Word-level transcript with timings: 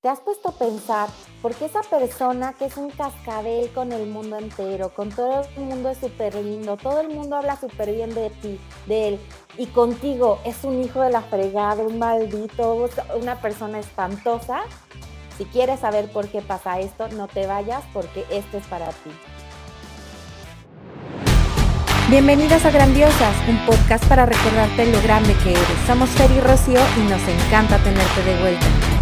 ¿Te 0.00 0.08
has 0.08 0.20
puesto 0.20 0.50
a 0.50 0.52
pensar 0.52 1.08
por 1.42 1.56
qué 1.56 1.64
esa 1.64 1.80
persona 1.80 2.52
que 2.52 2.66
es 2.66 2.76
un 2.76 2.88
cascabel 2.88 3.68
con 3.72 3.90
el 3.90 4.06
mundo 4.06 4.38
entero, 4.38 4.94
con 4.94 5.08
todo 5.08 5.42
el 5.56 5.64
mundo 5.64 5.88
es 5.88 5.98
súper 5.98 6.36
lindo, 6.36 6.76
todo 6.76 7.00
el 7.00 7.08
mundo 7.08 7.34
habla 7.34 7.58
súper 7.58 7.90
bien 7.90 8.14
de 8.14 8.30
ti, 8.30 8.60
de 8.86 9.08
él, 9.08 9.20
y 9.56 9.66
contigo 9.66 10.38
es 10.44 10.62
un 10.62 10.84
hijo 10.84 11.00
de 11.00 11.10
la 11.10 11.22
fregada, 11.22 11.82
un 11.82 11.98
maldito, 11.98 12.88
una 13.20 13.40
persona 13.40 13.80
espantosa? 13.80 14.60
Si 15.36 15.46
quieres 15.46 15.80
saber 15.80 16.12
por 16.12 16.28
qué 16.28 16.42
pasa 16.42 16.78
esto, 16.78 17.08
no 17.08 17.26
te 17.26 17.48
vayas 17.48 17.82
porque 17.92 18.24
esto 18.30 18.58
es 18.58 18.66
para 18.68 18.90
ti. 18.90 19.10
Bienvenidas 22.08 22.64
a 22.64 22.70
Grandiosas, 22.70 23.34
un 23.48 23.66
podcast 23.66 24.04
para 24.04 24.26
recordarte 24.26 24.86
lo 24.92 25.02
grande 25.02 25.34
que 25.42 25.50
eres. 25.50 25.86
Somos 25.88 26.08
Fer 26.10 26.30
y 26.30 26.38
Rocío 26.38 26.80
y 26.98 27.00
nos 27.10 27.20
encanta 27.26 27.78
tenerte 27.78 28.22
de 28.22 28.40
vuelta. 28.40 28.97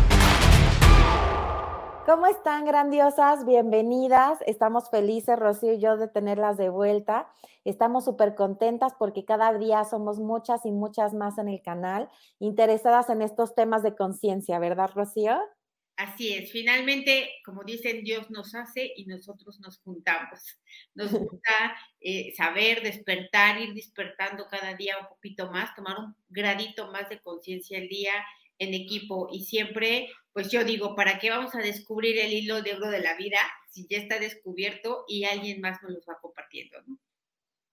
¿Cómo 2.06 2.28
están, 2.28 2.64
grandiosas? 2.64 3.44
Bienvenidas. 3.44 4.38
Estamos 4.46 4.90
felices, 4.90 5.36
Rocío 5.36 5.72
y 5.72 5.80
yo, 5.80 5.96
de 5.96 6.06
tenerlas 6.06 6.56
de 6.56 6.68
vuelta. 6.68 7.28
Estamos 7.64 8.04
súper 8.04 8.36
contentas 8.36 8.92
porque 8.96 9.24
cada 9.24 9.52
día 9.58 9.82
somos 9.82 10.20
muchas 10.20 10.64
y 10.66 10.70
muchas 10.70 11.14
más 11.14 11.36
en 11.38 11.48
el 11.48 11.60
canal 11.62 12.08
interesadas 12.38 13.10
en 13.10 13.22
estos 13.22 13.56
temas 13.56 13.82
de 13.82 13.96
conciencia, 13.96 14.60
¿verdad, 14.60 14.92
Rocío? 14.94 15.36
Así 15.96 16.32
es, 16.32 16.52
finalmente, 16.52 17.28
como 17.44 17.64
dicen, 17.64 18.04
Dios 18.04 18.30
nos 18.30 18.54
hace 18.54 18.92
y 18.94 19.06
nosotros 19.06 19.58
nos 19.58 19.80
juntamos. 19.80 20.60
Nos 20.94 21.10
gusta 21.10 21.76
eh, 21.98 22.32
saber, 22.36 22.84
despertar, 22.84 23.60
ir 23.60 23.74
despertando 23.74 24.46
cada 24.48 24.74
día 24.74 24.96
un 25.00 25.08
poquito 25.08 25.50
más, 25.50 25.74
tomar 25.74 25.98
un 25.98 26.14
gradito 26.28 26.88
más 26.92 27.08
de 27.08 27.18
conciencia 27.18 27.78
al 27.78 27.88
día 27.88 28.12
en 28.58 28.74
equipo 28.74 29.28
y 29.32 29.44
siempre, 29.44 30.10
pues 30.32 30.50
yo 30.50 30.64
digo, 30.64 30.94
¿para 30.94 31.18
qué 31.18 31.30
vamos 31.30 31.54
a 31.54 31.58
descubrir 31.58 32.18
el 32.18 32.32
hilo 32.32 32.62
de 32.62 32.74
oro 32.74 32.90
de 32.90 33.00
la 33.00 33.16
vida 33.16 33.38
si 33.70 33.86
ya 33.88 33.98
está 33.98 34.18
descubierto 34.18 35.04
y 35.06 35.24
alguien 35.24 35.60
más 35.60 35.82
nos 35.82 35.92
lo 35.92 36.00
va 36.08 36.18
compartiendo, 36.20 36.78
¿no? 36.86 36.98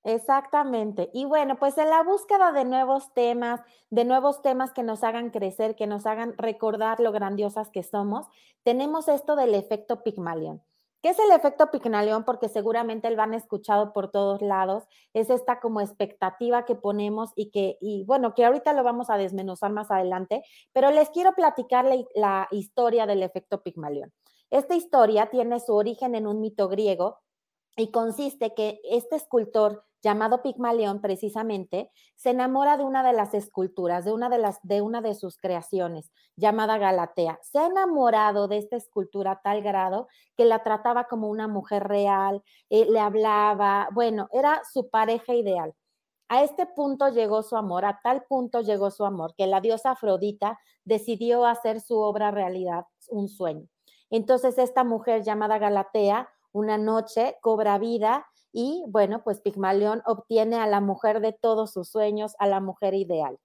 Exactamente. 0.04 1.10
Y 1.14 1.24
bueno, 1.24 1.58
pues 1.58 1.78
en 1.78 1.90
la 1.90 2.04
búsqueda 2.04 2.52
de 2.52 2.66
nuevos 2.66 3.14
temas, 3.14 3.62
de 3.90 4.04
nuevos 4.04 4.42
temas 4.42 4.74
que 4.74 4.84
nos 4.84 5.02
hagan 5.04 5.30
crecer, 5.30 5.76
que 5.76 5.88
nos 5.88 6.06
hagan 6.06 6.38
recordar 6.38 7.00
lo 7.00 7.14
grandiosas 7.14 7.70
que 7.70 7.84
somos, 7.84 8.28
tenemos 8.64 9.08
esto 9.08 9.38
del 9.38 9.56
efecto 9.56 10.04
Pigmalión. 10.04 10.62
¿Qué 11.04 11.10
es 11.10 11.20
el 11.20 11.32
efecto 11.32 11.70
Pigmalión? 11.70 12.24
Porque 12.24 12.48
seguramente 12.48 13.12
lo 13.12 13.22
han 13.22 13.34
escuchado 13.34 13.92
por 13.92 14.10
todos 14.10 14.42
lados. 14.42 14.86
Es 15.14 15.30
esta 15.30 15.60
como 15.60 15.82
expectativa 15.82 16.64
que 16.64 16.76
ponemos 16.76 17.34
y 17.36 17.52
que, 17.52 17.78
y 17.82 18.06
bueno, 18.06 18.34
que 18.34 18.46
ahorita 18.46 18.72
lo 18.72 18.84
vamos 18.84 19.10
a 19.10 19.18
desmenuzar 19.18 19.74
más 19.74 19.92
adelante, 19.92 20.44
pero 20.72 20.92
les 20.92 21.10
quiero 21.10 21.34
platicar 21.36 21.84
la, 21.84 21.98
la 22.16 22.48
historia 22.52 23.06
del 23.06 23.22
efecto 23.22 23.62
Pigmalión. 23.62 24.14
Esta 24.50 24.76
historia 24.76 25.30
tiene 25.30 25.60
su 25.60 25.74
origen 25.74 26.16
en 26.16 26.26
un 26.26 26.40
mito 26.40 26.70
griego 26.70 27.20
y 27.76 27.92
consiste 27.92 28.54
que 28.54 28.80
este 28.84 29.16
escultor 29.16 29.86
llamado 30.04 30.42
Pigmalión 30.42 31.00
precisamente, 31.00 31.90
se 32.16 32.32
enamora 32.32 32.78
de 32.78 32.84
una 32.84 33.04
de 33.04 33.14
las 33.14 33.34
esculturas, 33.34 34.04
de 34.04 34.12
una 34.12 34.30
de, 34.30 34.38
las, 34.38 34.60
de 34.62 34.82
una 34.82 35.02
de 35.02 35.16
sus 35.16 35.38
creaciones, 35.38 36.12
llamada 36.36 36.78
Galatea. 36.78 37.40
Se 37.42 37.60
ha 37.60 37.68
enamorado 37.68 38.50
de 38.50 38.58
esta 38.58 38.76
escultura 38.76 39.32
a 39.32 39.42
tal 39.42 39.64
grado 39.64 40.10
que 40.36 40.44
la 40.44 40.62
trataba 40.62 41.06
como 41.06 41.30
una 41.30 41.48
mujer 41.48 41.88
real, 41.88 42.44
eh, 42.70 42.86
le 42.90 43.00
hablaba, 43.00 43.88
bueno, 43.94 44.28
era 44.34 44.62
su 44.72 44.90
pareja 44.90 45.34
ideal. 45.34 45.74
A 46.28 46.44
este 46.44 46.66
punto 46.66 47.08
llegó 47.10 47.42
su 47.42 47.56
amor, 47.56 47.86
a 47.86 48.02
tal 48.04 48.24
punto 48.28 48.60
llegó 48.62 48.92
su 48.92 49.06
amor, 49.06 49.34
que 49.38 49.48
la 49.48 49.62
diosa 49.62 49.92
Afrodita 49.92 50.60
decidió 50.84 51.46
hacer 51.46 51.80
su 51.80 51.98
obra 52.00 52.30
realidad, 52.32 52.86
un 53.08 53.30
sueño. 53.30 53.68
Entonces 54.10 54.58
esta 54.58 54.84
mujer 54.84 55.24
llamada 55.24 55.60
Galatea, 55.60 56.30
una 56.54 56.78
noche 56.78 57.36
cobra 57.42 57.78
vida 57.78 58.26
y 58.54 58.84
bueno, 58.88 59.24
pues 59.24 59.42
Pigmalión 59.42 60.02
obtiene 60.06 60.58
a 60.58 60.68
la 60.68 60.80
mujer 60.80 61.20
de 61.20 61.34
todos 61.34 61.74
sus 61.74 61.90
sueños, 61.90 62.36
a 62.40 62.48
la 62.48 62.62
mujer 62.62 62.94
ideal. 62.94 63.38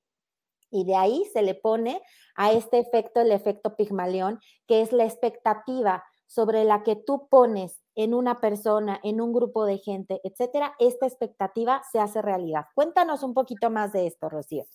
Y 0.70 0.84
de 0.84 0.96
ahí 0.96 1.24
se 1.32 1.42
le 1.42 1.54
pone 1.54 2.02
a 2.36 2.52
este 2.52 2.78
efecto 2.78 3.20
el 3.20 3.32
efecto 3.32 3.74
Pigmalión, 3.74 4.38
que 4.66 4.82
es 4.82 4.92
la 4.92 5.04
expectativa 5.04 6.04
sobre 6.26 6.64
la 6.64 6.82
que 6.82 6.94
tú 6.94 7.26
pones 7.30 7.80
en 7.94 8.12
una 8.12 8.40
persona, 8.40 9.00
en 9.02 9.20
un 9.20 9.32
grupo 9.32 9.64
de 9.64 9.78
gente, 9.78 10.20
etcétera, 10.22 10.74
esta 10.78 11.06
expectativa 11.06 11.82
se 11.90 11.98
hace 11.98 12.20
realidad. 12.20 12.66
Cuéntanos 12.74 13.22
un 13.22 13.32
poquito 13.32 13.70
más 13.70 13.92
de 13.92 14.06
esto, 14.06 14.28
Rocío. 14.28 14.66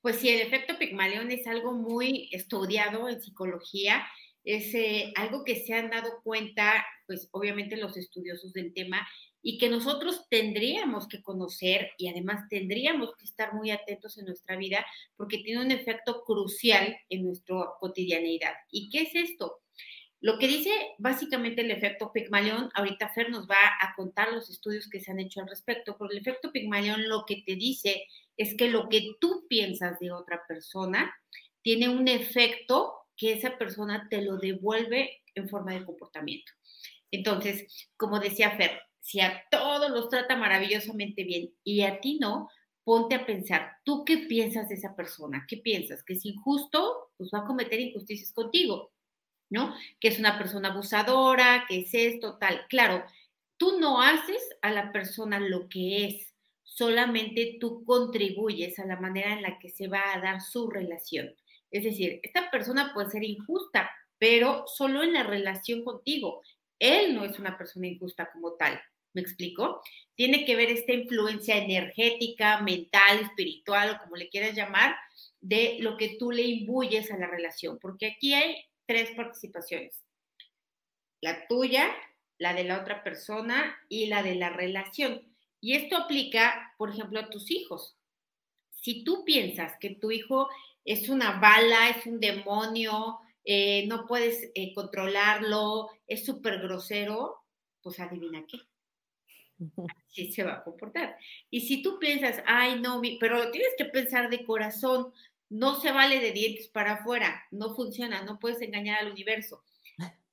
Pues 0.00 0.16
sí, 0.16 0.28
el 0.28 0.40
efecto 0.40 0.76
Pigmalión 0.78 1.30
es 1.30 1.46
algo 1.46 1.72
muy 1.72 2.28
estudiado 2.32 3.08
en 3.08 3.22
psicología, 3.22 4.04
es 4.46 4.72
algo 5.16 5.44
que 5.44 5.56
se 5.56 5.74
han 5.74 5.90
dado 5.90 6.20
cuenta, 6.22 6.86
pues 7.06 7.28
obviamente 7.32 7.76
los 7.76 7.96
estudiosos 7.96 8.52
del 8.52 8.72
tema, 8.72 9.06
y 9.42 9.58
que 9.58 9.68
nosotros 9.68 10.26
tendríamos 10.28 11.06
que 11.08 11.22
conocer 11.22 11.90
y 11.98 12.08
además 12.08 12.48
tendríamos 12.48 13.14
que 13.16 13.26
estar 13.26 13.54
muy 13.54 13.70
atentos 13.70 14.18
en 14.18 14.26
nuestra 14.26 14.56
vida 14.56 14.84
porque 15.16 15.38
tiene 15.38 15.62
un 15.62 15.70
efecto 15.70 16.24
crucial 16.24 16.96
en 17.08 17.24
nuestra 17.24 17.56
cotidianeidad. 17.78 18.54
¿Y 18.70 18.88
qué 18.88 19.02
es 19.02 19.14
esto? 19.14 19.60
Lo 20.20 20.38
que 20.38 20.48
dice 20.48 20.70
básicamente 20.98 21.60
el 21.60 21.70
efecto 21.70 22.10
Pigmalión, 22.12 22.70
ahorita 22.74 23.10
Fer 23.10 23.30
nos 23.30 23.46
va 23.48 23.60
a 23.80 23.94
contar 23.94 24.32
los 24.32 24.50
estudios 24.50 24.88
que 24.88 25.00
se 25.00 25.12
han 25.12 25.20
hecho 25.20 25.40
al 25.40 25.48
respecto, 25.48 25.96
pero 25.98 26.10
el 26.10 26.18
efecto 26.18 26.50
Pigmalión 26.50 27.08
lo 27.08 27.24
que 27.24 27.42
te 27.46 27.54
dice 27.54 28.04
es 28.36 28.56
que 28.56 28.68
lo 28.68 28.88
que 28.88 29.12
tú 29.20 29.46
piensas 29.48 29.98
de 30.00 30.10
otra 30.10 30.42
persona 30.48 31.14
tiene 31.62 31.88
un 31.88 32.08
efecto 32.08 32.94
que 33.16 33.32
esa 33.32 33.56
persona 33.58 34.08
te 34.08 34.22
lo 34.22 34.36
devuelve 34.36 35.22
en 35.34 35.48
forma 35.48 35.72
de 35.72 35.84
comportamiento. 35.84 36.52
Entonces, 37.10 37.88
como 37.96 38.18
decía 38.18 38.56
Fer, 38.56 38.80
si 39.00 39.20
a 39.20 39.44
todos 39.50 39.90
los 39.90 40.08
trata 40.08 40.36
maravillosamente 40.36 41.24
bien 41.24 41.54
y 41.62 41.82
a 41.82 42.00
ti 42.00 42.18
no, 42.20 42.48
ponte 42.84 43.14
a 43.14 43.26
pensar, 43.26 43.78
¿tú 43.84 44.04
qué 44.04 44.18
piensas 44.18 44.68
de 44.68 44.76
esa 44.76 44.94
persona? 44.94 45.44
¿Qué 45.48 45.56
piensas? 45.56 46.04
¿Que 46.04 46.14
es 46.14 46.24
injusto? 46.24 47.10
Pues 47.16 47.30
va 47.34 47.40
a 47.40 47.46
cometer 47.46 47.80
injusticias 47.80 48.32
contigo, 48.32 48.92
¿no? 49.50 49.74
Que 50.00 50.08
es 50.08 50.18
una 50.18 50.38
persona 50.38 50.70
abusadora, 50.70 51.64
que 51.68 51.80
es 51.80 51.94
esto, 51.94 52.38
tal. 52.38 52.66
Claro, 52.68 53.04
tú 53.56 53.78
no 53.80 54.02
haces 54.02 54.42
a 54.62 54.70
la 54.70 54.92
persona 54.92 55.40
lo 55.40 55.68
que 55.68 56.06
es, 56.06 56.34
solamente 56.62 57.58
tú 57.60 57.84
contribuyes 57.84 58.78
a 58.78 58.86
la 58.86 59.00
manera 59.00 59.32
en 59.32 59.42
la 59.42 59.58
que 59.58 59.70
se 59.70 59.88
va 59.88 60.02
a 60.14 60.20
dar 60.20 60.40
su 60.40 60.68
relación. 60.68 61.34
Es 61.76 61.84
decir, 61.84 62.20
esta 62.22 62.50
persona 62.50 62.92
puede 62.94 63.10
ser 63.10 63.22
injusta, 63.22 63.90
pero 64.18 64.64
solo 64.66 65.02
en 65.02 65.12
la 65.12 65.24
relación 65.24 65.84
contigo. 65.84 66.42
Él 66.78 67.14
no 67.14 67.22
es 67.22 67.38
una 67.38 67.58
persona 67.58 67.86
injusta 67.86 68.30
como 68.32 68.54
tal. 68.54 68.80
¿Me 69.12 69.20
explico? 69.20 69.82
Tiene 70.14 70.46
que 70.46 70.56
ver 70.56 70.70
esta 70.70 70.94
influencia 70.94 71.58
energética, 71.58 72.62
mental, 72.62 73.20
espiritual 73.20 73.90
o 73.90 73.98
como 74.02 74.16
le 74.16 74.30
quieras 74.30 74.56
llamar, 74.56 74.96
de 75.42 75.76
lo 75.80 75.98
que 75.98 76.16
tú 76.18 76.30
le 76.30 76.42
imbuyes 76.42 77.10
a 77.10 77.18
la 77.18 77.26
relación, 77.26 77.78
porque 77.78 78.06
aquí 78.06 78.32
hay 78.32 78.56
tres 78.86 79.10
participaciones. 79.10 80.02
La 81.20 81.46
tuya, 81.46 81.94
la 82.38 82.54
de 82.54 82.64
la 82.64 82.80
otra 82.80 83.04
persona 83.04 83.76
y 83.90 84.06
la 84.06 84.22
de 84.22 84.34
la 84.34 84.48
relación. 84.48 85.22
Y 85.60 85.74
esto 85.74 85.98
aplica, 85.98 86.74
por 86.78 86.88
ejemplo, 86.88 87.20
a 87.20 87.28
tus 87.28 87.50
hijos. 87.50 87.98
Si 88.70 89.04
tú 89.04 89.24
piensas 89.26 89.74
que 89.78 89.90
tu 89.90 90.10
hijo 90.10 90.48
es 90.86 91.10
una 91.10 91.38
bala, 91.40 91.90
es 91.90 92.06
un 92.06 92.18
demonio, 92.20 93.18
eh, 93.44 93.86
no 93.86 94.06
puedes 94.06 94.50
eh, 94.54 94.72
controlarlo, 94.72 95.90
es 96.06 96.24
súper 96.24 96.60
grosero, 96.60 97.44
pues 97.82 98.00
adivina 98.00 98.46
qué 98.46 98.58
así 100.06 100.32
se 100.32 100.44
va 100.44 100.54
a 100.54 100.64
comportar. 100.64 101.16
Y 101.50 101.62
si 101.62 101.82
tú 101.82 101.98
piensas, 101.98 102.42
ay, 102.46 102.80
no, 102.80 103.00
pero 103.20 103.50
tienes 103.50 103.72
que 103.76 103.86
pensar 103.86 104.30
de 104.30 104.44
corazón, 104.44 105.12
no 105.48 105.80
se 105.80 105.92
vale 105.92 106.20
de 106.20 106.32
dientes 106.32 106.68
para 106.68 106.94
afuera, 106.94 107.44
no 107.50 107.74
funciona, 107.74 108.22
no 108.22 108.38
puedes 108.38 108.60
engañar 108.60 109.00
al 109.00 109.12
universo. 109.12 109.62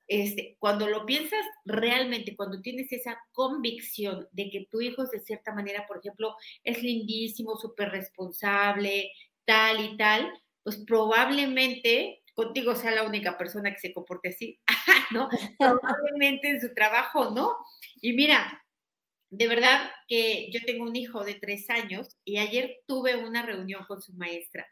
Este, 0.06 0.58
cuando 0.60 0.88
lo 0.88 1.06
piensas 1.06 1.46
realmente, 1.64 2.36
cuando 2.36 2.62
tienes 2.62 2.92
esa 2.92 3.18
convicción 3.32 4.28
de 4.34 4.50
que 4.50 4.68
tu 4.70 4.82
hijo 4.82 5.04
es 5.04 5.12
de 5.12 5.22
cierta 5.22 5.54
manera, 5.54 5.88
por 5.88 6.00
ejemplo, 6.00 6.36
es 6.64 6.84
lindísimo, 6.84 7.56
súper 7.56 7.90
responsable, 7.90 9.12
tal 9.46 9.84
y 9.84 9.98
tal, 9.98 10.30
pues 10.64 10.84
probablemente 10.88 12.24
contigo 12.34 12.76
sea 12.76 12.92
la 12.92 13.04
única 13.04 13.38
persona 13.38 13.72
que 13.72 13.80
se 13.80 13.94
comporte 13.94 14.30
así, 14.30 14.60
¿no? 15.12 15.30
Probablemente 15.58 16.50
en 16.50 16.62
su 16.62 16.74
trabajo, 16.74 17.32
¿no? 17.32 17.56
Y 18.02 18.14
mira, 18.14 18.64
de 19.30 19.48
verdad 19.48 19.90
que 20.08 20.52
yo 20.52 20.60
tengo 20.66 20.84
un 20.84 20.96
hijo 20.96 21.24
de 21.24 21.36
tres 21.36 21.70
años 21.70 22.18
y 22.24 22.38
ayer 22.38 22.82
tuve 22.88 23.16
una 23.16 23.44
reunión 23.44 23.86
con 23.88 24.02
su 24.02 24.14
maestra. 24.14 24.68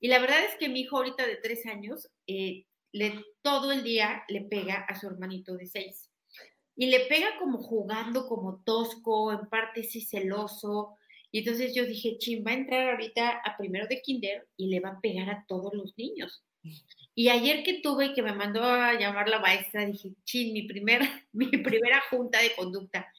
Y 0.00 0.08
la 0.08 0.18
verdad 0.18 0.44
es 0.44 0.56
que 0.56 0.68
mi 0.68 0.80
hijo 0.80 0.96
ahorita 0.96 1.24
de 1.24 1.36
tres 1.36 1.64
años, 1.66 2.08
eh, 2.26 2.66
le, 2.90 3.24
todo 3.42 3.70
el 3.70 3.84
día 3.84 4.24
le 4.28 4.42
pega 4.42 4.84
a 4.88 4.98
su 4.98 5.06
hermanito 5.06 5.56
de 5.56 5.66
seis. 5.66 6.10
Y 6.74 6.86
le 6.86 7.06
pega 7.06 7.38
como 7.38 7.58
jugando, 7.58 8.26
como 8.26 8.62
tosco, 8.64 9.32
en 9.32 9.48
parte 9.48 9.84
sí 9.84 10.00
celoso. 10.00 10.96
Y 11.32 11.38
entonces 11.38 11.74
yo 11.74 11.86
dije, 11.86 12.18
ching, 12.18 12.44
va 12.46 12.50
a 12.50 12.54
entrar 12.54 12.90
ahorita 12.90 13.40
a 13.42 13.56
primero 13.56 13.86
de 13.88 14.02
kinder 14.02 14.46
y 14.56 14.66
le 14.66 14.80
va 14.80 14.90
a 14.90 15.00
pegar 15.00 15.30
a 15.30 15.44
todos 15.48 15.72
los 15.72 15.96
niños. 15.96 16.44
Y 17.14 17.28
ayer 17.28 17.64
que 17.64 17.80
tuve 17.80 18.06
y 18.06 18.12
que 18.14 18.22
me 18.22 18.34
mandó 18.34 18.62
a 18.62 18.98
llamar 18.98 19.28
la 19.28 19.40
maestra, 19.40 19.86
dije, 19.86 20.10
chin, 20.24 20.52
mi, 20.52 20.62
primer, 20.62 21.00
mi 21.32 21.48
primera 21.48 22.02
junta 22.10 22.40
de 22.40 22.54
conducta. 22.54 23.10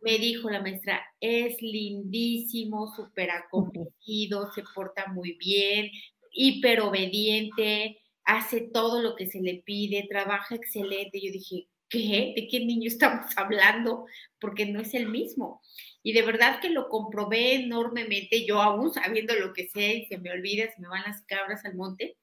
Me 0.00 0.18
dijo 0.18 0.50
la 0.50 0.60
maestra, 0.60 1.02
es 1.20 1.60
lindísimo, 1.60 2.92
súper 2.94 3.30
acometido, 3.30 4.50
se 4.52 4.62
porta 4.74 5.06
muy 5.08 5.34
bien, 5.34 5.90
hiper 6.32 6.80
obediente, 6.80 7.98
hace 8.24 8.62
todo 8.72 9.02
lo 9.02 9.16
que 9.16 9.26
se 9.26 9.40
le 9.40 9.62
pide, 9.64 10.06
trabaja 10.08 10.54
excelente. 10.54 11.20
Yo 11.20 11.32
dije, 11.32 11.66
¿qué? 11.90 12.32
¿De 12.34 12.48
qué 12.48 12.60
niño 12.60 12.88
estamos 12.88 13.26
hablando? 13.36 14.06
Porque 14.40 14.64
no 14.66 14.80
es 14.80 14.94
el 14.94 15.08
mismo. 15.08 15.60
Y 16.02 16.12
de 16.14 16.22
verdad 16.22 16.60
que 16.60 16.70
lo 16.70 16.88
comprobé 16.88 17.56
enormemente, 17.56 18.46
yo 18.46 18.62
aún 18.62 18.92
sabiendo 18.92 19.34
lo 19.34 19.52
que 19.52 19.68
sé 19.68 19.96
y 19.96 20.06
se 20.06 20.16
me 20.18 20.30
olvida, 20.30 20.70
se 20.70 20.80
me 20.80 20.88
van 20.88 21.02
las 21.02 21.22
cabras 21.26 21.64
al 21.66 21.74
monte, 21.74 22.16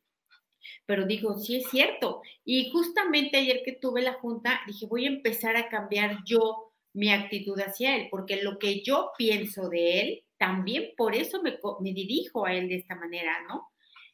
pero 0.87 1.05
digo, 1.05 1.37
sí 1.37 1.57
es 1.57 1.69
cierto. 1.69 2.21
Y 2.43 2.71
justamente 2.71 3.37
ayer 3.37 3.61
que 3.63 3.73
tuve 3.73 4.01
la 4.01 4.13
junta, 4.13 4.61
dije, 4.65 4.87
voy 4.87 5.05
a 5.05 5.09
empezar 5.09 5.55
a 5.55 5.69
cambiar 5.69 6.23
yo 6.25 6.73
mi 6.93 7.11
actitud 7.11 7.59
hacia 7.59 7.95
él, 7.95 8.07
porque 8.09 8.41
lo 8.41 8.57
que 8.57 8.81
yo 8.81 9.11
pienso 9.17 9.69
de 9.69 10.01
él, 10.01 10.23
también 10.37 10.93
por 10.97 11.15
eso 11.15 11.43
me, 11.43 11.59
me 11.81 11.93
dirijo 11.93 12.45
a 12.45 12.53
él 12.53 12.69
de 12.69 12.77
esta 12.77 12.95
manera, 12.95 13.43
¿no? 13.47 13.67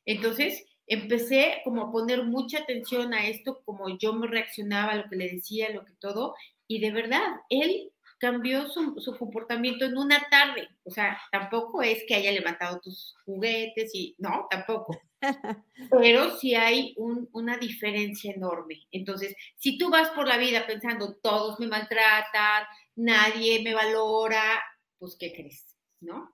Entonces, 0.06 0.66
empecé 0.88 1.62
como 1.63 1.83
a 1.83 1.91
poner 1.91 2.24
mucha 2.24 2.59
atención 2.59 3.13
a 3.13 3.27
esto, 3.27 3.62
como 3.65 3.97
yo 3.97 4.13
me 4.13 4.27
reaccionaba 4.27 4.95
lo 4.95 5.09
que 5.09 5.15
le 5.15 5.30
decía, 5.30 5.71
lo 5.71 5.85
que 5.85 5.94
todo, 5.94 6.35
y 6.68 6.80
de 6.80 6.91
verdad, 6.91 7.24
él 7.50 7.91
cambió 8.19 8.69
su, 8.69 9.18
comportamiento 9.19 9.83
en 9.83 9.97
una 9.97 10.30
tarde. 10.30 10.69
O 10.83 10.91
sea, 10.91 11.19
tampoco 11.30 11.81
es 11.81 12.03
que 12.07 12.15
haya 12.15 12.31
levantado 12.31 12.80
tus 12.80 13.15
juguetes 13.25 13.91
y 13.94 14.15
no, 14.18 14.47
tampoco. 14.50 14.97
Pero 15.91 16.38
sí 16.38 16.56
hay 16.56 16.95
una 16.97 17.57
diferencia 17.57 18.31
enorme. 18.31 18.88
Entonces, 18.91 19.35
si 19.57 19.77
tú 19.77 19.89
vas 19.89 20.09
por 20.12 20.27
la 20.27 20.38
vida 20.38 20.65
pensando, 20.65 21.15
todos 21.15 21.59
me 21.59 21.68
maltratan, 21.68 22.63
nadie 22.95 23.62
me 23.62 23.74
valora, 23.74 24.63
pues, 25.00 25.18
¿qué 25.19 25.33
crees? 25.33 25.75
¿No? 26.00 26.33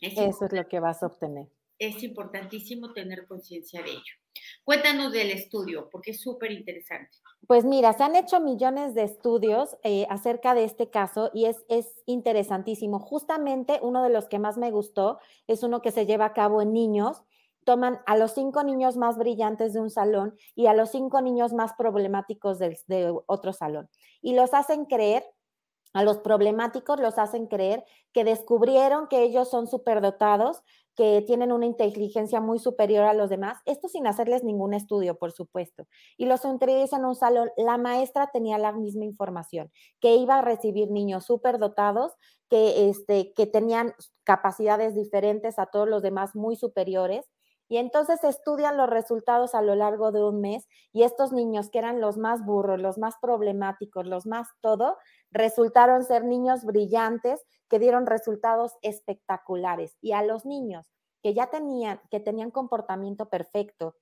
Eso 0.00 0.28
es 0.28 0.52
lo 0.52 0.68
que 0.68 0.78
vas 0.78 1.02
a 1.02 1.06
obtener 1.06 1.48
es 1.80 2.02
importantísimo 2.04 2.92
tener 2.92 3.26
conciencia 3.26 3.82
de 3.82 3.90
ello. 3.90 4.14
Cuéntanos 4.64 5.12
del 5.12 5.30
estudio, 5.30 5.88
porque 5.90 6.12
es 6.12 6.20
súper 6.20 6.52
interesante. 6.52 7.16
Pues 7.46 7.64
mira, 7.64 7.94
se 7.94 8.04
han 8.04 8.14
hecho 8.14 8.38
millones 8.38 8.94
de 8.94 9.02
estudios 9.02 9.76
eh, 9.82 10.06
acerca 10.10 10.54
de 10.54 10.64
este 10.64 10.90
caso 10.90 11.30
y 11.34 11.46
es, 11.46 11.64
es 11.68 12.02
interesantísimo. 12.06 13.00
Justamente 13.00 13.80
uno 13.82 14.04
de 14.04 14.10
los 14.10 14.28
que 14.28 14.38
más 14.38 14.58
me 14.58 14.70
gustó 14.70 15.18
es 15.48 15.62
uno 15.62 15.80
que 15.80 15.90
se 15.90 16.06
lleva 16.06 16.26
a 16.26 16.34
cabo 16.34 16.60
en 16.62 16.72
niños. 16.72 17.24
Toman 17.64 18.00
a 18.06 18.16
los 18.16 18.34
cinco 18.34 18.62
niños 18.62 18.96
más 18.96 19.16
brillantes 19.16 19.72
de 19.72 19.80
un 19.80 19.90
salón 19.90 20.36
y 20.54 20.66
a 20.66 20.74
los 20.74 20.90
cinco 20.90 21.22
niños 21.22 21.54
más 21.54 21.72
problemáticos 21.74 22.58
de, 22.58 22.78
de 22.86 23.12
otro 23.26 23.52
salón 23.52 23.88
y 24.22 24.34
los 24.34 24.54
hacen 24.54 24.84
creer 24.84 25.24
a 25.92 26.04
los 26.04 26.18
problemáticos 26.18 27.00
los 27.00 27.18
hacen 27.18 27.46
creer 27.46 27.84
que 28.12 28.24
descubrieron 28.24 29.08
que 29.08 29.22
ellos 29.22 29.50
son 29.50 29.66
superdotados, 29.66 30.62
que 30.96 31.22
tienen 31.26 31.52
una 31.52 31.66
inteligencia 31.66 32.40
muy 32.40 32.58
superior 32.58 33.04
a 33.04 33.14
los 33.14 33.30
demás, 33.30 33.58
esto 33.64 33.88
sin 33.88 34.06
hacerles 34.06 34.44
ningún 34.44 34.74
estudio, 34.74 35.16
por 35.18 35.32
supuesto. 35.32 35.86
Y 36.16 36.26
los 36.26 36.44
introducen 36.44 37.00
en 37.00 37.04
un 37.06 37.14
salón, 37.14 37.50
la 37.56 37.78
maestra 37.78 38.28
tenía 38.32 38.58
la 38.58 38.72
misma 38.72 39.04
información, 39.04 39.70
que 40.00 40.16
iba 40.16 40.38
a 40.38 40.42
recibir 40.42 40.90
niños 40.90 41.24
superdotados, 41.26 42.12
que, 42.48 42.88
este, 42.90 43.32
que 43.34 43.46
tenían 43.46 43.94
capacidades 44.24 44.94
diferentes 44.94 45.58
a 45.58 45.66
todos 45.66 45.88
los 45.88 46.02
demás 46.02 46.34
muy 46.34 46.56
superiores. 46.56 47.30
Y 47.68 47.76
entonces 47.76 48.24
estudian 48.24 48.76
los 48.76 48.90
resultados 48.90 49.54
a 49.54 49.62
lo 49.62 49.76
largo 49.76 50.10
de 50.10 50.24
un 50.24 50.40
mes 50.40 50.66
y 50.92 51.04
estos 51.04 51.32
niños 51.32 51.70
que 51.70 51.78
eran 51.78 52.00
los 52.00 52.16
más 52.16 52.44
burros, 52.44 52.80
los 52.80 52.98
más 52.98 53.14
problemáticos, 53.22 54.06
los 54.06 54.26
más 54.26 54.48
todo, 54.60 54.96
resultaron 55.30 56.04
ser 56.04 56.24
niños 56.24 56.64
brillantes 56.64 57.44
que 57.68 57.78
dieron 57.78 58.06
resultados 58.06 58.72
espectaculares. 58.82 59.96
Y 60.00 60.12
a 60.12 60.22
los 60.22 60.44
niños 60.44 60.92
que 61.22 61.34
ya 61.34 61.48
tenían, 61.48 62.00
que 62.10 62.20
tenían 62.20 62.50
comportamiento 62.50 63.28
perfecto, 63.28 63.96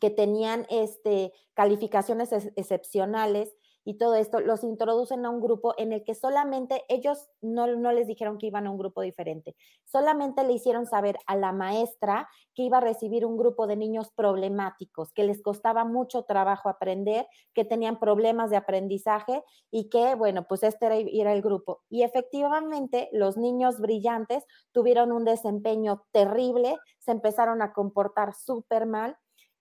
que 0.00 0.10
tenían 0.10 0.66
este, 0.70 1.32
calificaciones 1.54 2.32
excepcionales, 2.32 3.54
y 3.84 3.98
todo 3.98 4.14
esto, 4.14 4.40
los 4.40 4.64
introducen 4.64 5.24
a 5.26 5.30
un 5.30 5.40
grupo 5.40 5.74
en 5.78 5.92
el 5.92 6.04
que 6.04 6.14
solamente 6.14 6.84
ellos 6.88 7.28
no, 7.40 7.66
no 7.66 7.92
les 7.92 8.06
dijeron 8.06 8.38
que 8.38 8.46
iban 8.46 8.66
a 8.66 8.70
un 8.70 8.78
grupo 8.78 9.02
diferente, 9.02 9.56
solamente 9.84 10.44
le 10.44 10.54
hicieron 10.54 10.86
saber 10.86 11.18
a 11.26 11.36
la 11.36 11.52
maestra 11.52 12.28
que 12.54 12.62
iba 12.62 12.78
a 12.78 12.80
recibir 12.80 13.26
un 13.26 13.36
grupo 13.36 13.66
de 13.66 13.76
niños 13.76 14.10
problemáticos, 14.14 15.12
que 15.12 15.24
les 15.24 15.42
costaba 15.42 15.84
mucho 15.84 16.22
trabajo 16.22 16.68
aprender, 16.68 17.26
que 17.52 17.64
tenían 17.64 17.98
problemas 17.98 18.50
de 18.50 18.56
aprendizaje 18.56 19.42
y 19.70 19.88
que, 19.88 20.14
bueno, 20.14 20.46
pues 20.48 20.62
este 20.62 20.86
era, 20.86 20.96
era 20.96 21.32
el 21.32 21.42
grupo. 21.42 21.82
Y 21.88 22.02
efectivamente, 22.02 23.08
los 23.12 23.36
niños 23.36 23.80
brillantes 23.80 24.44
tuvieron 24.72 25.12
un 25.12 25.24
desempeño 25.24 26.04
terrible, 26.12 26.76
se 26.98 27.10
empezaron 27.10 27.60
a 27.60 27.72
comportar 27.72 28.34
súper 28.34 28.86
mal 28.86 29.16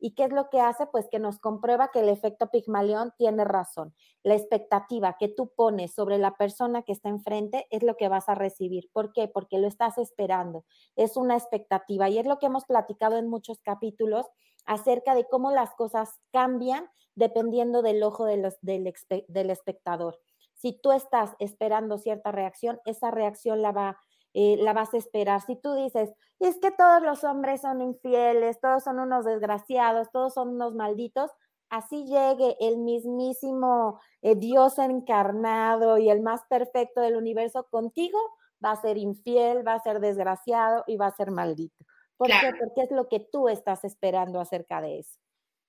¿Y 0.06 0.16
qué 0.16 0.26
es 0.26 0.34
lo 0.34 0.50
que 0.50 0.60
hace? 0.60 0.86
Pues 0.86 1.08
que 1.10 1.18
nos 1.18 1.40
comprueba 1.40 1.90
que 1.90 2.02
el 2.02 2.10
efecto 2.10 2.52
Pigmalión 2.52 3.14
tiene 3.18 3.46
razón. 3.46 3.96
La 4.22 4.36
expectativa 4.36 5.16
que 5.18 5.30
tú 5.30 5.54
pones 5.56 5.94
sobre 5.94 6.18
la 6.18 6.36
persona 6.36 6.82
que 6.82 6.92
está 6.92 7.08
enfrente 7.08 7.68
es 7.70 7.84
lo 7.84 7.96
que 7.96 8.10
vas 8.10 8.28
a 8.28 8.36
recibir. 8.36 8.90
¿Por 8.92 9.14
qué? 9.14 9.30
Porque 9.30 9.60
lo 9.60 9.68
estás 9.70 9.98
esperando. 9.98 10.66
Es 10.98 11.16
una 11.16 11.36
expectativa 11.38 12.10
y 12.10 12.18
es 12.18 12.26
lo 12.26 12.38
que 12.38 12.48
hemos 12.48 12.66
platicado 12.66 13.16
en 13.16 13.30
muchos 13.30 13.62
capítulos 13.62 14.26
acerca 14.66 15.16
de 15.16 15.24
cómo 15.24 15.52
las 15.52 15.74
cosas 15.74 16.20
cambian 16.34 16.90
dependiendo 17.16 17.82
del 17.82 18.04
ojo 18.04 18.26
del, 18.26 18.54
del 18.62 19.50
espectador. 19.52 20.20
Si 20.52 20.74
tú 20.74 20.92
estás 20.92 21.34
esperando 21.40 21.98
cierta 21.98 22.34
reacción, 22.34 22.82
esa 22.84 23.10
reacción 23.10 23.62
la 23.62 23.72
va 23.72 23.98
eh, 24.34 24.58
la 24.60 24.74
vas 24.74 24.94
a 24.94 24.98
esperar. 24.98 25.42
Si 25.42 25.56
tú 25.56 25.74
dices, 25.76 26.12
es 26.40 26.58
que 26.60 26.72
todos 26.72 27.02
los 27.04 27.24
hombres 27.24 27.62
son 27.62 27.82
infieles, 27.82 28.60
todos 28.60 28.84
son 28.84 29.00
unos 29.00 29.26
desgraciados, 29.26 30.12
todos 30.12 30.34
son 30.34 30.50
unos 30.50 30.74
malditos, 30.74 31.32
así 31.70 32.06
llegue 32.06 32.56
el 32.60 32.78
mismísimo 32.78 34.00
eh, 34.22 34.36
Dios 34.36 34.80
encarnado 34.80 35.98
y 35.98 36.10
el 36.10 36.22
más 36.22 36.42
perfecto 36.50 37.02
del 37.02 37.16
universo 37.16 37.68
contigo, 37.70 38.20
va 38.64 38.72
a 38.72 38.82
ser 38.82 38.98
infiel, 38.98 39.68
va 39.68 39.76
a 39.76 39.84
ser 39.84 40.00
desgraciado 40.00 40.84
y 40.88 40.98
va 40.98 41.08
a 41.08 41.16
ser 41.16 41.32
maldito. 41.32 41.86
¿Por 42.18 42.28
qué? 42.28 42.54
Porque 42.60 42.82
es 42.84 42.92
lo 42.92 43.08
que 43.10 43.20
tú 43.20 43.50
estás 43.50 43.84
esperando 43.84 44.40
acerca 44.40 44.82
de 44.82 45.00
eso. 45.00 45.20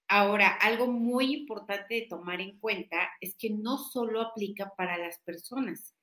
Ahora, 0.09 0.49
algo 0.61 0.87
muy 0.87 1.35
importante 1.35 1.95
de 1.95 2.07
tomar 2.09 2.41
en 2.41 2.59
cuenta 2.61 3.09
es 3.21 3.35
que 3.37 3.51
no 3.51 3.79
solo 3.79 4.21
aplica 4.21 4.73
para 4.77 4.99
las 4.99 5.19
personas, 5.21 5.95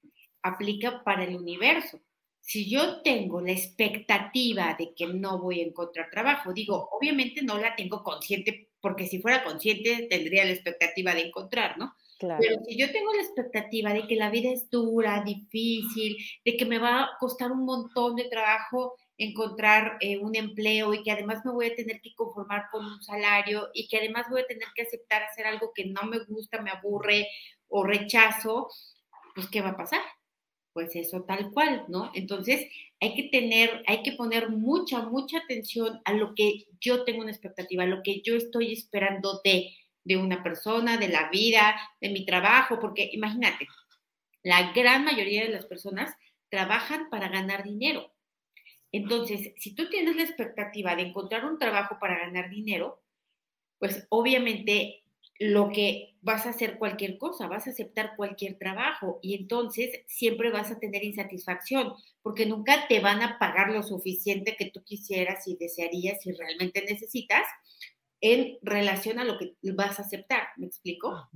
aplica 0.41 1.03
para 1.03 1.23
el 1.23 1.35
universo 1.35 1.99
si 2.41 2.69
yo 2.69 3.01
tengo 3.01 3.39
la 3.41 3.51
expectativa 3.51 4.75
de 4.77 4.93
que 4.95 5.07
no 5.07 5.39
voy 5.39 5.61
a 5.61 5.65
encontrar 5.65 6.09
trabajo, 6.09 6.53
digo, 6.53 6.89
obviamente 6.91 7.43
no 7.43 7.57
la 7.57 7.75
tengo 7.75 8.03
consciente, 8.03 8.69
porque 8.81 9.07
si 9.07 9.21
fuera 9.21 9.43
consciente 9.43 10.07
tendría 10.09 10.43
la 10.45 10.51
expectativa 10.51 11.13
de 11.13 11.21
encontrar, 11.21 11.77
¿no? 11.77 11.93
Pero 12.19 12.63
si 12.67 12.77
yo 12.77 12.91
tengo 12.91 13.11
la 13.13 13.21
expectativa 13.21 13.93
de 13.93 14.05
que 14.07 14.15
la 14.15 14.29
vida 14.29 14.51
es 14.51 14.69
dura, 14.69 15.23
difícil, 15.23 16.17
de 16.45 16.55
que 16.55 16.65
me 16.65 16.77
va 16.77 17.03
a 17.03 17.09
costar 17.19 17.51
un 17.51 17.65
montón 17.65 18.15
de 18.15 18.25
trabajo 18.25 18.95
encontrar 19.17 19.97
eh, 20.01 20.17
un 20.17 20.35
empleo 20.35 20.93
y 20.93 21.03
que 21.03 21.11
además 21.11 21.45
me 21.45 21.51
voy 21.51 21.67
a 21.67 21.75
tener 21.75 22.01
que 22.01 22.13
conformar 22.15 22.65
con 22.71 22.85
un 22.85 23.01
salario 23.01 23.69
y 23.73 23.87
que 23.87 23.97
además 23.97 24.25
voy 24.29 24.41
a 24.41 24.47
tener 24.47 24.67
que 24.75 24.81
aceptar 24.83 25.23
hacer 25.23 25.45
algo 25.45 25.71
que 25.73 25.85
no 25.85 26.03
me 26.03 26.19
gusta, 26.25 26.61
me 26.61 26.71
aburre 26.71 27.27
o 27.67 27.83
rechazo, 27.83 28.67
pues 29.35 29.47
¿qué 29.49 29.61
va 29.61 29.69
a 29.69 29.77
pasar? 29.77 30.01
Pues 30.73 30.95
eso 30.95 31.23
tal 31.23 31.51
cual, 31.51 31.85
¿no? 31.87 32.11
Entonces 32.13 32.67
hay 32.99 33.15
que 33.15 33.23
tener, 33.23 33.83
hay 33.87 34.03
que 34.03 34.13
poner 34.13 34.49
mucha, 34.49 35.01
mucha 35.01 35.39
atención 35.39 36.01
a 36.05 36.13
lo 36.13 36.33
que 36.35 36.65
yo 36.79 37.03
tengo 37.03 37.21
una 37.21 37.31
expectativa, 37.31 37.83
a 37.83 37.87
lo 37.87 38.01
que 38.03 38.21
yo 38.21 38.35
estoy 38.35 38.71
esperando 38.73 39.41
de, 39.43 39.75
de 40.03 40.17
una 40.17 40.43
persona, 40.43 40.97
de 40.97 41.09
la 41.09 41.29
vida, 41.29 41.75
de 41.99 42.09
mi 42.09 42.25
trabajo, 42.25 42.79
porque 42.79 43.09
imagínate, 43.11 43.67
la 44.43 44.71
gran 44.73 45.03
mayoría 45.05 45.43
de 45.43 45.51
las 45.51 45.65
personas 45.65 46.15
trabajan 46.49 47.09
para 47.09 47.29
ganar 47.29 47.63
dinero. 47.63 48.11
Entonces, 48.91 49.53
si 49.57 49.73
tú 49.73 49.89
tienes 49.89 50.15
la 50.15 50.23
expectativa 50.23 50.95
de 50.95 51.03
encontrar 51.03 51.45
un 51.45 51.57
trabajo 51.57 51.97
para 51.99 52.19
ganar 52.19 52.49
dinero, 52.49 53.01
pues 53.79 54.05
obviamente 54.09 55.00
lo 55.39 55.69
que 55.69 56.15
vas 56.21 56.45
a 56.45 56.51
hacer 56.51 56.77
cualquier 56.77 57.17
cosa, 57.17 57.47
vas 57.47 57.67
a 57.67 57.71
aceptar 57.71 58.15
cualquier 58.15 58.57
trabajo 58.57 59.19
y 59.21 59.35
entonces 59.35 60.01
siempre 60.07 60.51
vas 60.51 60.71
a 60.71 60.79
tener 60.79 61.03
insatisfacción 61.03 61.93
porque 62.21 62.45
nunca 62.45 62.87
te 62.87 62.99
van 62.99 63.21
a 63.21 63.39
pagar 63.39 63.71
lo 63.71 63.81
suficiente 63.81 64.55
que 64.55 64.69
tú 64.69 64.83
quisieras 64.83 65.47
y 65.47 65.57
desearías 65.57 66.25
y 66.25 66.31
realmente 66.33 66.83
necesitas 66.87 67.43
en 68.21 68.59
relación 68.61 69.17
a 69.17 69.23
lo 69.23 69.39
que 69.39 69.55
vas 69.73 69.99
a 69.99 70.03
aceptar, 70.03 70.49
¿me 70.57 70.67
explico? 70.67 71.27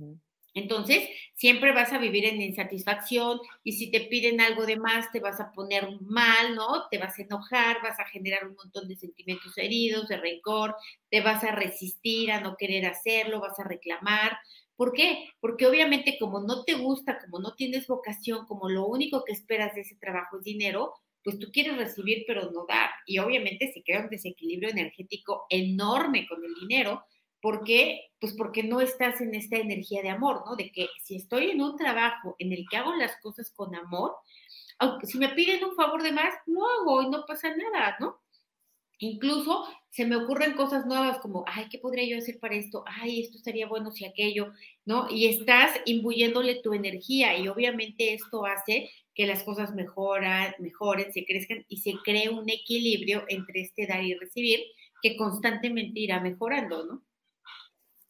Entonces, 0.56 1.06
siempre 1.34 1.72
vas 1.72 1.92
a 1.92 1.98
vivir 1.98 2.24
en 2.24 2.40
insatisfacción 2.40 3.40
y 3.62 3.72
si 3.72 3.90
te 3.90 4.00
piden 4.00 4.40
algo 4.40 4.64
de 4.64 4.78
más, 4.78 5.12
te 5.12 5.20
vas 5.20 5.38
a 5.38 5.52
poner 5.52 5.86
mal, 6.00 6.54
¿no? 6.54 6.88
Te 6.90 6.96
vas 6.96 7.18
a 7.18 7.22
enojar, 7.22 7.82
vas 7.82 8.00
a 8.00 8.06
generar 8.06 8.48
un 8.48 8.54
montón 8.54 8.88
de 8.88 8.96
sentimientos 8.96 9.52
heridos, 9.58 10.08
de 10.08 10.16
rencor, 10.16 10.74
te 11.10 11.20
vas 11.20 11.44
a 11.44 11.52
resistir 11.52 12.32
a 12.32 12.40
no 12.40 12.56
querer 12.56 12.86
hacerlo, 12.86 13.40
vas 13.40 13.60
a 13.60 13.64
reclamar. 13.64 14.38
¿Por 14.76 14.94
qué? 14.94 15.28
Porque 15.40 15.66
obviamente 15.66 16.16
como 16.18 16.40
no 16.40 16.64
te 16.64 16.72
gusta, 16.72 17.18
como 17.18 17.38
no 17.38 17.54
tienes 17.54 17.86
vocación, 17.86 18.46
como 18.46 18.70
lo 18.70 18.86
único 18.86 19.24
que 19.24 19.32
esperas 19.32 19.74
de 19.74 19.82
ese 19.82 19.96
trabajo 19.96 20.38
es 20.38 20.44
dinero, 20.44 20.94
pues 21.22 21.38
tú 21.38 21.48
quieres 21.52 21.76
recibir 21.76 22.24
pero 22.26 22.50
no 22.50 22.64
dar. 22.66 22.88
Y 23.04 23.18
obviamente 23.18 23.70
se 23.74 23.82
crea 23.82 24.00
un 24.00 24.08
desequilibrio 24.08 24.70
energético 24.70 25.44
enorme 25.50 26.26
con 26.26 26.42
el 26.42 26.54
dinero 26.54 27.04
¿Por 27.40 27.64
qué? 27.64 28.00
Pues 28.20 28.34
porque 28.34 28.62
no 28.62 28.80
estás 28.80 29.20
en 29.20 29.34
esta 29.34 29.56
energía 29.56 30.02
de 30.02 30.10
amor, 30.10 30.42
¿no? 30.46 30.56
De 30.56 30.70
que 30.72 30.88
si 31.04 31.16
estoy 31.16 31.50
en 31.50 31.62
un 31.62 31.76
trabajo 31.76 32.34
en 32.38 32.52
el 32.52 32.64
que 32.70 32.76
hago 32.76 32.94
las 32.94 33.16
cosas 33.20 33.50
con 33.50 33.74
amor, 33.74 34.14
aunque 34.78 35.06
si 35.06 35.18
me 35.18 35.28
piden 35.30 35.64
un 35.64 35.74
favor 35.74 36.02
de 36.02 36.12
más, 36.12 36.34
lo 36.46 36.66
hago 36.66 37.02
y 37.02 37.10
no 37.10 37.24
pasa 37.26 37.54
nada, 37.54 37.96
¿no? 38.00 38.20
Incluso 38.98 39.66
se 39.90 40.06
me 40.06 40.16
ocurren 40.16 40.54
cosas 40.54 40.86
nuevas 40.86 41.18
como, 41.18 41.44
ay, 41.46 41.66
¿qué 41.70 41.78
podría 41.78 42.06
yo 42.08 42.18
hacer 42.18 42.38
para 42.38 42.54
esto? 42.54 42.84
Ay, 42.86 43.20
esto 43.20 43.36
estaría 43.38 43.66
bueno 43.66 43.90
si 43.90 44.06
aquello, 44.06 44.52
¿no? 44.86 45.08
Y 45.10 45.26
estás 45.26 45.78
imbuyéndole 45.84 46.56
tu 46.62 46.72
energía 46.72 47.36
y 47.38 47.48
obviamente 47.48 48.14
esto 48.14 48.46
hace 48.46 48.90
que 49.14 49.26
las 49.26 49.42
cosas 49.42 49.74
mejoran, 49.74 50.54
mejoren, 50.58 51.12
se 51.12 51.24
crezcan 51.24 51.64
y 51.68 51.78
se 51.78 51.94
cree 52.04 52.28
un 52.30 52.48
equilibrio 52.48 53.24
entre 53.28 53.62
este 53.62 53.86
dar 53.86 54.04
y 54.04 54.14
recibir 54.14 54.60
que 55.02 55.16
constantemente 55.16 56.00
irá 56.00 56.20
mejorando, 56.20 56.84
¿no? 56.86 57.05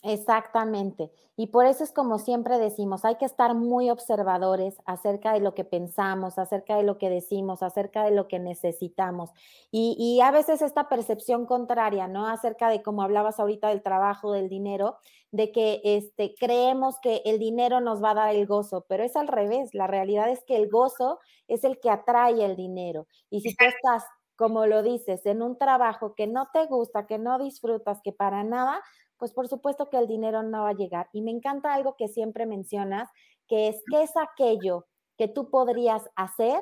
Exactamente. 0.07 1.11
Y 1.37 1.49
por 1.49 1.67
eso 1.67 1.83
es 1.83 1.91
como 1.91 2.21
siempre 2.21 2.59
decimos, 2.59 3.05
hay 3.05 3.17
que 3.17 3.25
estar 3.25 3.55
muy 3.57 3.91
observadores 3.91 4.81
acerca 4.87 5.33
de 5.33 5.41
lo 5.41 5.53
que 5.53 5.65
pensamos, 5.65 6.39
acerca 6.39 6.77
de 6.77 6.85
lo 6.85 6.97
que 6.97 7.11
decimos, 7.11 7.61
acerca 7.61 8.05
de 8.05 8.13
lo 8.13 8.29
que 8.29 8.39
necesitamos. 8.39 9.31
Y, 9.73 10.21
a 10.23 10.31
veces 10.31 10.63
esta 10.63 10.89
percepción 10.89 11.45
contraria, 11.45 12.07
¿no? 12.07 12.29
Acerca 12.29 12.69
de, 12.71 12.83
como 12.83 13.03
hablabas 13.03 13.41
ahorita 13.41 13.69
del 13.69 13.83
trabajo, 13.83 14.33
del 14.33 14.49
dinero, 14.49 14.97
de 15.33 15.51
que 15.51 15.81
este, 15.83 16.37
creemos 16.39 17.01
que 17.01 17.23
el 17.25 17.41
dinero 17.41 17.81
nos 17.81 18.03
va 18.03 18.13
a 18.13 18.15
dar 18.15 18.35
el 18.35 18.47
gozo, 18.47 18.87
pero 18.89 19.03
es 19.03 19.17
al 19.17 19.27
revés. 19.27 19.75
La 19.75 19.89
realidad 19.89 20.31
es 20.31 20.45
que 20.45 20.57
el 20.57 20.71
gozo 20.71 21.19
es 21.49 21.65
el 21.65 21.81
que 21.81 21.91
atrae 21.91 22.45
el 22.45 22.55
dinero. 22.55 23.09
Y 23.29 23.41
si 23.41 23.57
tú 23.57 23.65
estás 23.65 24.05
como 24.37 24.67
lo 24.67 24.83
dices, 24.83 25.25
en 25.27 25.43
un 25.43 25.59
trabajo 25.59 26.15
que 26.15 26.27
no 26.27 26.49
te 26.53 26.67
gusta, 26.67 27.07
que 27.07 27.19
no 27.19 27.39
disfrutas, 27.39 28.01
que 28.03 28.13
para 28.13 28.45
nada, 28.45 28.83
pues 29.18 29.32
por 29.32 29.49
supuesto 29.49 29.88
que 29.90 29.99
el 29.99 30.06
dinero 30.06 30.42
no 30.42 30.62
va 30.62 30.70
a 30.70 30.75
llegar. 30.75 31.08
Y 31.12 31.23
me 31.23 31.30
encanta 31.30 31.75
algo 31.75 31.96
que 31.96 32.08
siempre 32.08 32.46
mencionas, 32.46 33.08
que 33.49 33.68
es 33.68 33.82
qué 33.90 34.02
es 34.02 34.12
aquello 34.16 34.87
que 35.18 35.28
tú 35.28 35.50
podrías 35.50 36.02
hacer, 36.14 36.61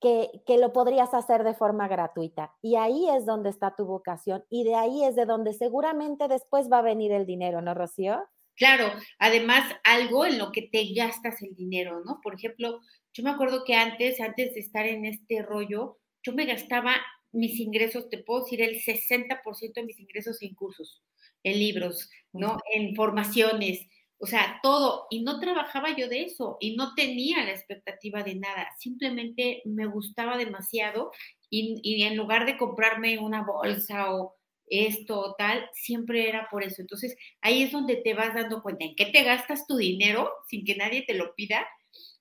que, 0.00 0.30
que, 0.46 0.58
lo 0.58 0.72
podrías 0.72 1.14
hacer 1.14 1.44
de 1.44 1.54
forma 1.54 1.86
gratuita. 1.88 2.54
Y 2.60 2.76
ahí 2.76 3.08
es 3.10 3.24
donde 3.26 3.50
está 3.50 3.76
tu 3.76 3.84
vocación 3.86 4.44
y 4.50 4.64
de 4.64 4.74
ahí 4.74 5.04
es 5.04 5.14
de 5.14 5.26
donde 5.26 5.52
seguramente 5.52 6.26
después 6.26 6.70
va 6.70 6.78
a 6.78 6.82
venir 6.82 7.12
el 7.12 7.26
dinero, 7.26 7.62
¿no, 7.62 7.74
Rocío? 7.74 8.20
Claro, 8.56 8.92
además 9.18 9.64
algo 9.84 10.26
en 10.26 10.38
lo 10.38 10.52
que 10.52 10.62
te 10.62 10.92
gastas 10.94 11.40
el 11.42 11.54
dinero, 11.54 12.02
¿no? 12.04 12.20
Por 12.22 12.34
ejemplo, 12.34 12.80
yo 13.12 13.22
me 13.22 13.30
acuerdo 13.30 13.64
que 13.64 13.74
antes, 13.74 14.20
antes 14.20 14.54
de 14.54 14.60
estar 14.60 14.86
en 14.86 15.04
este 15.04 15.42
rollo, 15.42 15.98
yo 16.22 16.32
me 16.32 16.46
gastaba 16.46 16.94
mis 17.32 17.58
ingresos, 17.60 18.08
te 18.10 18.18
puedo 18.18 18.44
decir, 18.44 18.60
el 18.60 18.76
60% 18.80 19.72
de 19.74 19.84
mis 19.84 19.98
ingresos 19.98 20.42
en 20.42 20.54
cursos 20.54 21.02
en 21.44 21.58
libros, 21.58 22.10
¿no? 22.32 22.58
En 22.72 22.94
formaciones, 22.94 23.86
o 24.18 24.26
sea, 24.26 24.60
todo. 24.62 25.08
Y 25.10 25.22
no 25.22 25.40
trabajaba 25.40 25.96
yo 25.96 26.08
de 26.08 26.22
eso 26.22 26.56
y 26.60 26.76
no 26.76 26.94
tenía 26.94 27.44
la 27.44 27.50
expectativa 27.50 28.22
de 28.22 28.36
nada. 28.36 28.68
Simplemente 28.78 29.62
me 29.64 29.86
gustaba 29.86 30.36
demasiado 30.38 31.10
y, 31.50 32.04
en 32.04 32.16
lugar 32.16 32.46
de 32.46 32.56
comprarme 32.56 33.18
una 33.18 33.44
bolsa 33.44 34.14
o 34.14 34.36
esto 34.66 35.18
o 35.18 35.34
tal, 35.34 35.68
siempre 35.74 36.28
era 36.28 36.48
por 36.50 36.62
eso. 36.62 36.80
Entonces, 36.80 37.16
ahí 37.40 37.64
es 37.64 37.72
donde 37.72 37.96
te 37.96 38.14
vas 38.14 38.34
dando 38.34 38.62
cuenta 38.62 38.84
en 38.84 38.94
qué 38.94 39.06
te 39.06 39.24
gastas 39.24 39.66
tu 39.66 39.76
dinero 39.76 40.30
sin 40.48 40.64
que 40.64 40.76
nadie 40.76 41.04
te 41.06 41.14
lo 41.14 41.34
pida, 41.34 41.66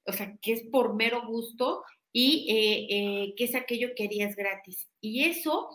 o 0.05 0.11
sea, 0.11 0.35
que 0.41 0.53
es 0.53 0.63
por 0.71 0.95
mero 0.95 1.25
gusto 1.27 1.83
y 2.11 2.47
eh, 2.49 2.87
eh, 2.89 3.33
que 3.37 3.43
es 3.45 3.55
aquello 3.55 3.89
que 3.95 4.05
harías 4.05 4.35
gratis. 4.35 4.89
Y 4.99 5.25
eso 5.25 5.69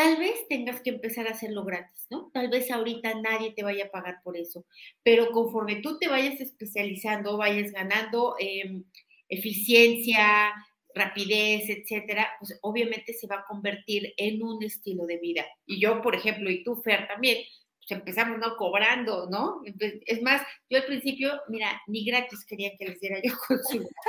Tal 0.00 0.16
vez 0.16 0.48
tengas 0.48 0.80
que 0.80 0.88
empezar 0.88 1.26
a 1.26 1.32
hacerlo 1.32 1.62
gratis, 1.62 2.06
¿no? 2.08 2.30
Tal 2.32 2.48
vez 2.48 2.70
ahorita 2.70 3.20
nadie 3.20 3.52
te 3.52 3.62
vaya 3.62 3.84
a 3.84 3.90
pagar 3.90 4.22
por 4.24 4.34
eso, 4.34 4.64
pero 5.02 5.30
conforme 5.30 5.82
tú 5.82 5.98
te 5.98 6.08
vayas 6.08 6.40
especializando, 6.40 7.36
vayas 7.36 7.70
ganando 7.70 8.34
em, 8.38 8.84
eficiencia, 9.28 10.54
rapidez, 10.94 11.68
etcétera, 11.68 12.30
pues 12.38 12.58
obviamente 12.62 13.12
se 13.12 13.26
va 13.26 13.40
a 13.40 13.44
convertir 13.46 14.14
en 14.16 14.42
un 14.42 14.62
estilo 14.62 15.04
de 15.04 15.18
vida. 15.18 15.44
Y 15.66 15.78
yo, 15.78 16.00
por 16.00 16.14
ejemplo, 16.14 16.50
y 16.50 16.64
tú, 16.64 16.76
Fer, 16.76 17.06
también, 17.06 17.36
pues 17.76 17.90
empezamos 17.90 18.38
no 18.38 18.56
cobrando, 18.56 19.28
¿no? 19.28 19.60
Es 20.06 20.22
más, 20.22 20.40
yo 20.70 20.78
al 20.78 20.86
principio, 20.86 21.42
mira, 21.48 21.78
ni 21.88 22.06
gratis 22.06 22.46
quería 22.46 22.74
que 22.78 22.86
les 22.86 23.00
diera 23.00 23.20
yo 23.22 23.34
consulta. 23.46 24.00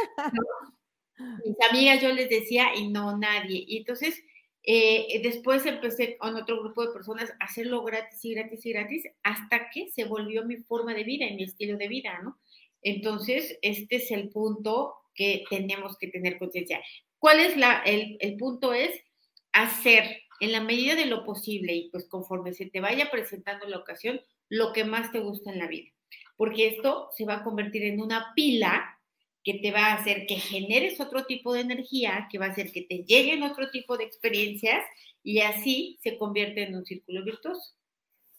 Mis 1.45 1.69
amigas 1.69 2.01
yo 2.01 2.13
les 2.13 2.29
decía 2.29 2.73
y 2.77 2.87
no 2.87 3.17
nadie. 3.17 3.65
Y 3.67 3.79
entonces 3.79 4.15
eh, 4.63 5.21
después 5.23 5.65
empecé 5.65 6.17
con 6.17 6.35
otro 6.35 6.61
grupo 6.61 6.85
de 6.85 6.93
personas 6.93 7.31
a 7.39 7.45
hacerlo 7.45 7.83
gratis 7.83 8.23
y 8.25 8.33
gratis 8.35 8.65
y 8.65 8.71
gratis 8.71 9.07
hasta 9.23 9.69
que 9.69 9.89
se 9.89 10.05
volvió 10.05 10.45
mi 10.45 10.57
forma 10.57 10.93
de 10.93 11.03
vida 11.03 11.25
y 11.25 11.35
mi 11.35 11.43
estilo 11.43 11.77
de 11.77 11.87
vida, 11.87 12.19
¿no? 12.21 12.37
Entonces, 12.83 13.57
este 13.61 13.97
es 13.97 14.11
el 14.11 14.29
punto 14.29 14.95
que 15.15 15.43
tenemos 15.49 15.97
que 15.97 16.07
tener 16.07 16.37
conciencia. 16.37 16.81
¿Cuál 17.17 17.39
es 17.39 17.57
la, 17.57 17.79
el, 17.85 18.17
el 18.19 18.37
punto? 18.37 18.73
Es 18.73 18.91
hacer 19.51 20.21
en 20.39 20.51
la 20.51 20.61
medida 20.61 20.95
de 20.95 21.05
lo 21.05 21.23
posible 21.23 21.73
y 21.73 21.89
pues 21.89 22.07
conforme 22.07 22.53
se 22.53 22.65
te 22.65 22.81
vaya 22.81 23.11
presentando 23.11 23.67
la 23.67 23.77
ocasión, 23.77 24.21
lo 24.49 24.73
que 24.73 24.83
más 24.83 25.11
te 25.11 25.19
gusta 25.19 25.51
en 25.51 25.59
la 25.59 25.67
vida. 25.67 25.89
Porque 26.35 26.67
esto 26.67 27.09
se 27.15 27.25
va 27.25 27.35
a 27.35 27.43
convertir 27.43 27.83
en 27.83 28.01
una 28.01 28.33
pila 28.35 28.99
que 29.43 29.55
te 29.55 29.71
va 29.71 29.87
a 29.87 29.93
hacer 29.95 30.25
que 30.27 30.35
generes 30.35 30.99
otro 30.99 31.25
tipo 31.25 31.53
de 31.53 31.61
energía, 31.61 32.27
que 32.31 32.37
va 32.37 32.47
a 32.47 32.49
hacer 32.49 32.71
que 32.71 32.83
te 32.83 33.03
lleguen 33.03 33.43
otro 33.43 33.69
tipo 33.71 33.97
de 33.97 34.03
experiencias 34.03 34.83
y 35.23 35.41
así 35.41 35.99
se 36.01 36.17
convierte 36.17 36.63
en 36.63 36.75
un 36.75 36.85
círculo 36.85 37.23
virtuoso. 37.23 37.73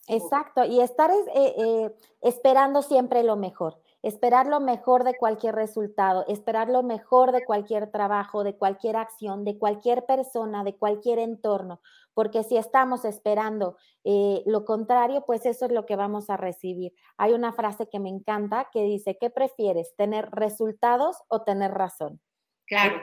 Exacto, 0.08 0.64
y 0.64 0.80
estar 0.80 1.10
eh, 1.10 1.54
eh, 1.58 1.90
esperando 2.22 2.82
siempre 2.82 3.22
lo 3.22 3.36
mejor, 3.36 3.80
esperar 4.02 4.46
lo 4.46 4.60
mejor 4.60 5.04
de 5.04 5.16
cualquier 5.16 5.54
resultado, 5.54 6.24
esperar 6.28 6.68
lo 6.68 6.82
mejor 6.82 7.32
de 7.32 7.44
cualquier 7.44 7.90
trabajo, 7.90 8.44
de 8.44 8.56
cualquier 8.56 8.96
acción, 8.96 9.44
de 9.44 9.58
cualquier 9.58 10.04
persona, 10.04 10.64
de 10.64 10.76
cualquier 10.76 11.18
entorno, 11.18 11.80
porque 12.14 12.42
si 12.42 12.56
estamos 12.56 13.04
esperando 13.04 13.76
eh, 14.04 14.42
lo 14.46 14.64
contrario, 14.64 15.24
pues 15.26 15.46
eso 15.46 15.66
es 15.66 15.72
lo 15.72 15.86
que 15.86 15.96
vamos 15.96 16.30
a 16.30 16.36
recibir. 16.36 16.92
Hay 17.16 17.32
una 17.32 17.52
frase 17.52 17.88
que 17.88 18.00
me 18.00 18.08
encanta 18.08 18.68
que 18.72 18.82
dice, 18.82 19.16
¿qué 19.20 19.30
prefieres? 19.30 19.94
¿Tener 19.96 20.30
resultados 20.32 21.22
o 21.28 21.42
tener 21.42 21.72
razón? 21.72 22.20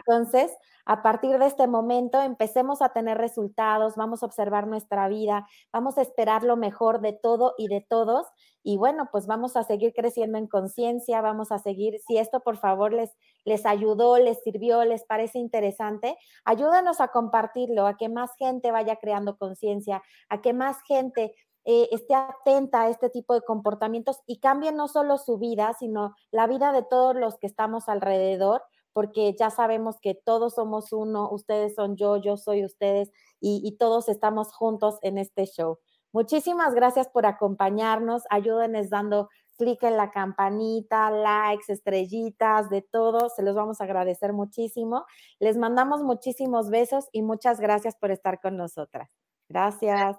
Entonces, 0.08 0.52
a 0.86 1.04
partir 1.04 1.38
de 1.38 1.46
este 1.46 1.68
momento, 1.68 2.20
empecemos 2.22 2.82
a 2.82 2.90
tener 2.90 3.18
resultados, 3.18 3.96
vamos 3.96 4.24
a 4.24 4.26
observar 4.26 4.66
nuestra 4.66 5.08
vida, 5.08 5.48
vamos 5.72 5.98
a 5.98 6.02
esperar 6.02 6.44
lo 6.44 6.58
mejor 6.58 7.00
de 7.02 7.14
todo 7.14 7.54
y 7.60 7.68
de 7.68 7.86
todos. 7.88 8.26
Y 8.64 8.78
bueno, 8.78 9.10
pues 9.12 9.28
vamos 9.28 9.56
a 9.56 9.64
seguir 9.64 9.94
creciendo 9.94 10.38
en 10.40 10.48
conciencia, 10.48 11.22
vamos 11.22 11.52
a 11.52 11.60
seguir, 11.60 12.00
si 12.08 12.18
esto 12.18 12.40
por 12.40 12.58
favor 12.58 12.92
les, 12.94 13.16
les 13.46 13.66
ayudó, 13.68 14.18
les 14.18 14.42
sirvió, 14.42 14.84
les 14.84 15.04
parece 15.06 15.38
interesante, 15.38 16.18
ayúdanos 16.44 17.00
a 17.02 17.10
compartirlo, 17.10 17.86
a 17.86 17.96
que 17.96 18.10
más 18.10 18.32
gente 18.38 18.72
vaya 18.72 18.96
creando 18.96 19.38
conciencia, 19.38 20.02
a 20.30 20.42
que 20.42 20.54
más 20.54 20.78
gente 20.88 21.36
eh, 21.66 21.88
esté 21.92 22.16
atenta 22.16 22.82
a 22.82 22.90
este 22.90 23.10
tipo 23.10 23.36
de 23.36 23.42
comportamientos 23.42 24.22
y 24.26 24.40
cambie 24.40 24.72
no 24.72 24.88
solo 24.88 25.18
su 25.20 25.38
vida, 25.38 25.74
sino 25.78 26.16
la 26.32 26.48
vida 26.48 26.72
de 26.72 26.84
todos 26.84 27.16
los 27.16 27.38
que 27.38 27.48
estamos 27.48 27.88
alrededor 27.90 28.64
porque 29.00 29.34
ya 29.40 29.50
sabemos 29.50 29.96
que 30.02 30.14
todos 30.14 30.56
somos 30.56 30.92
uno, 30.92 31.30
ustedes 31.32 31.74
son 31.74 31.96
yo, 31.96 32.18
yo 32.18 32.36
soy 32.36 32.66
ustedes 32.66 33.10
y, 33.40 33.78
todos 33.80 34.10
estamos 34.10 34.52
juntos 34.52 34.98
en 35.04 35.18
este 35.18 35.46
show. 35.46 35.80
Muchísimas 36.12 36.74
gracias 36.74 37.08
por 37.08 37.26
acompañarnos. 37.26 38.24
Ayúdenos 38.30 38.90
dando 38.90 39.30
clic 39.58 39.82
en 39.84 39.96
la 39.96 40.12
campanita, 40.12 41.12
likes, 41.12 41.72
estrellitas, 41.72 42.70
de 42.70 42.82
todo. 42.82 43.30
Se 43.30 43.42
los 43.42 43.56
vamos 43.56 43.80
a 43.80 43.86
agradecer 43.86 44.34
muchísimo. 44.34 45.06
Les 45.40 45.56
mandamos 45.56 46.04
muchísimos 46.04 46.70
besos 46.70 47.06
y 47.14 47.22
muchas 47.22 47.62
gracias 47.62 47.96
por 47.96 48.12
estar 48.12 48.42
con 48.42 48.58
nosotras. 48.58 49.10
Gracias. 49.48 50.18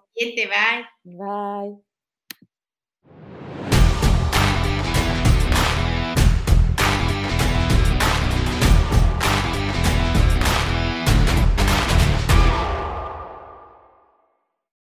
Bye. 1.05 1.19
Bye. 1.19 1.90